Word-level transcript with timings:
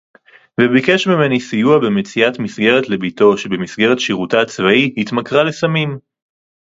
וביקש 0.61 1.07
ממני 1.07 1.39
סיוע 1.39 1.79
במציאת 1.79 2.39
מסגרת 2.39 2.89
לבתו 2.89 3.37
שבמסגרת 3.37 3.99
שירותה 3.99 4.41
הצבאי 4.41 4.93
התמכרה 4.97 5.43
לסמים 5.43 5.97